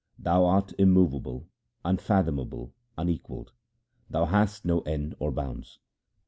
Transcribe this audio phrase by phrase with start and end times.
[0.17, 1.47] Thou art immovable,
[1.85, 3.51] unfathomable, unequalled;
[4.09, 5.77] thou hast no end or bounds.